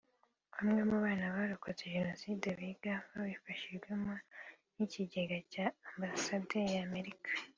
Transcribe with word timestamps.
Bamwe 0.53 0.81
mu 0.89 0.97
bana 1.05 1.25
barokotse 1.35 1.83
Jenoside 1.95 2.45
biga 2.59 2.93
babifashijwemo 3.15 4.13
n’ikigega 4.75 5.37
cya 5.53 5.65
Ambasade 5.89 6.57
ya 6.73 6.81
Amerika 6.87 7.29